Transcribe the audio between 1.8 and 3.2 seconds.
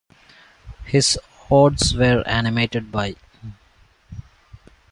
were animated by...